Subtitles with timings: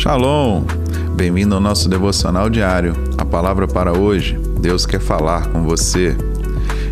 [0.00, 0.64] Shalom!
[1.14, 2.94] Bem-vindo ao nosso devocional diário.
[3.18, 6.16] A palavra para hoje, Deus quer falar com você.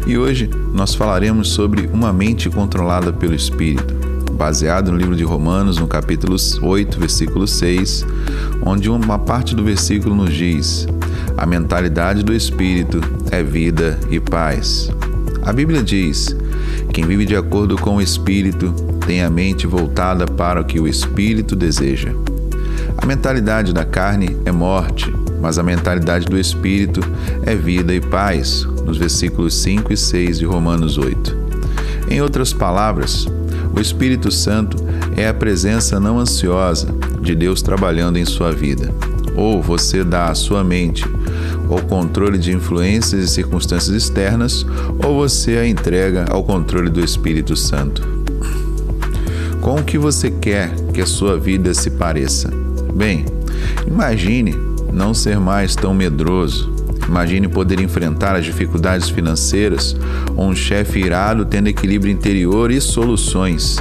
[0.07, 3.95] E hoje nós falaremos sobre uma mente controlada pelo Espírito,
[4.35, 8.04] baseado no livro de Romanos, no capítulo 8, versículo 6,
[8.63, 10.87] onde uma parte do versículo nos diz:
[11.35, 13.01] A mentalidade do Espírito
[13.31, 14.90] é vida e paz.
[15.47, 16.37] A Bíblia diz:
[16.93, 18.70] Quem vive de acordo com o Espírito
[19.06, 22.12] tem a mente voltada para o que o Espírito deseja.
[22.97, 27.01] A mentalidade da carne é morte, mas a mentalidade do espírito
[27.45, 31.37] é vida e paz, nos versículos 5 e 6 de Romanos 8.
[32.10, 33.27] Em outras palavras,
[33.74, 34.77] o Espírito Santo
[35.16, 36.88] é a presença não ansiosa
[37.20, 38.92] de Deus trabalhando em sua vida.
[39.37, 41.04] Ou você dá à sua mente
[41.68, 44.66] o controle de influências e circunstâncias externas,
[45.04, 48.02] ou você a entrega ao controle do Espírito Santo.
[49.60, 52.67] Com o que você quer que a sua vida se pareça?
[52.95, 53.24] Bem,
[53.87, 54.55] imagine
[54.92, 56.79] não ser mais tão medroso.
[57.09, 59.96] Imagine poder enfrentar as dificuldades financeiras
[60.37, 63.79] ou um chefe irado tendo equilíbrio interior e soluções.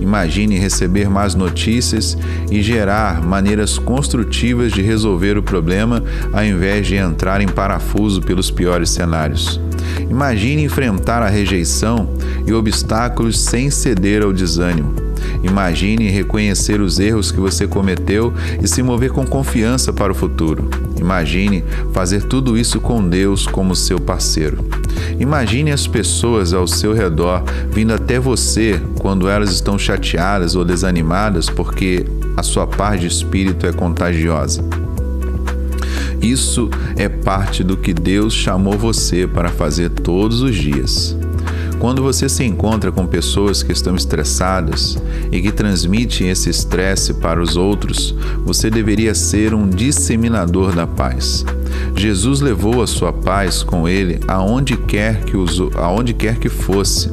[0.00, 2.16] Imagine receber mais notícias
[2.50, 8.50] e gerar maneiras construtivas de resolver o problema ao invés de entrar em parafuso pelos
[8.50, 9.60] piores cenários.
[10.08, 12.08] Imagine enfrentar a rejeição
[12.46, 15.07] e obstáculos sem ceder ao desânimo.
[15.42, 20.68] Imagine reconhecer os erros que você cometeu e se mover com confiança para o futuro.
[21.00, 24.64] Imagine fazer tudo isso com Deus como seu parceiro.
[25.18, 31.48] Imagine as pessoas ao seu redor vindo até você quando elas estão chateadas ou desanimadas
[31.48, 32.04] porque
[32.36, 34.62] a sua paz de espírito é contagiosa.
[36.20, 41.16] Isso é parte do que Deus chamou você para fazer todos os dias.
[41.78, 44.98] Quando você se encontra com pessoas que estão estressadas
[45.30, 51.44] e que transmitem esse estresse para os outros, você deveria ser um disseminador da paz.
[51.94, 55.34] Jesus levou a sua paz com ele aonde quer que,
[55.76, 57.10] aonde quer que fosse.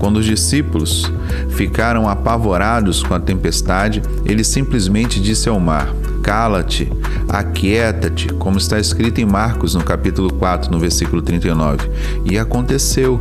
[0.00, 1.10] Quando os discípulos
[1.50, 6.90] ficaram apavorados com a tempestade, ele simplesmente disse ao mar: Cala-te,
[7.28, 11.88] aquieta-te, como está escrito em Marcos, no capítulo 4, no versículo 39.
[12.24, 13.20] E aconteceu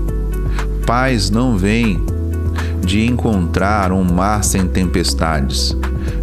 [0.90, 2.04] paz não vem
[2.84, 5.78] de encontrar um mar sem tempestades.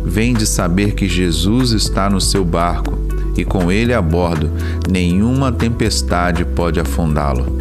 [0.04, 2.98] Vem de saber que Jesus está no seu barco
[3.36, 4.50] e com ele a bordo,
[4.90, 7.56] nenhuma tempestade pode afundá-lo.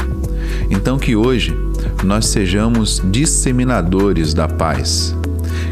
[0.68, 1.56] Então, que hoje
[2.04, 5.16] nós sejamos disseminadores da paz,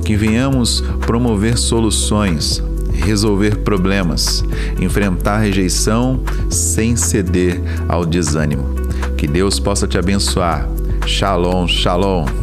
[0.06, 2.62] que venhamos promover soluções,
[2.92, 4.46] resolver problemas,
[4.80, 8.76] enfrentar rejeição sem ceder ao desânimo.
[9.18, 10.70] Que Deus possa te abençoar
[11.06, 12.43] Shalom, shalom.